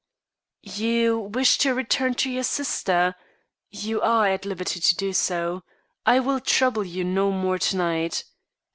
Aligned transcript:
"You 0.63 1.19
wish 1.31 1.59
to 1.59 1.75
return 1.75 2.15
to 2.15 2.29
your 2.31 2.41
sister? 2.41 3.13
You 3.69 4.01
are 4.01 4.25
at 4.25 4.45
liberty 4.45 4.79
to 4.79 4.95
do 4.95 5.13
so; 5.13 5.61
I 6.07 6.19
will 6.19 6.39
trouble 6.39 6.83
you 6.83 7.03
no 7.03 7.29
more 7.31 7.59
to 7.59 7.77
night. 7.77 8.23